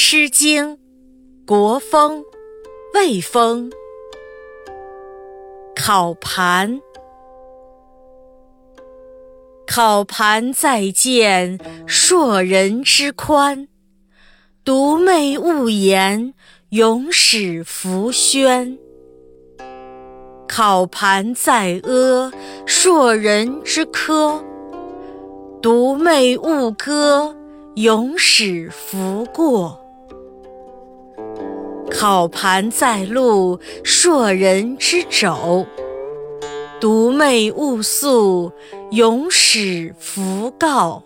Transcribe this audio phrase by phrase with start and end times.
[0.00, 0.76] 诗经·
[1.44, 2.22] 国风·
[2.94, 3.68] 魏风·
[5.74, 6.80] 考盘。
[9.66, 13.66] 考盘在见硕人之宽，
[14.64, 16.32] 独寐勿言，
[16.68, 18.78] 永始弗轩。
[20.46, 22.32] 考盘在阿，
[22.64, 24.44] 硕人之科，
[25.60, 27.36] 独寐勿歌，
[27.74, 29.86] 永始弗过。
[31.98, 35.66] 草盘在路，硕人之肘，
[36.80, 38.52] 独寐勿诉，
[38.92, 41.02] 永始弗告。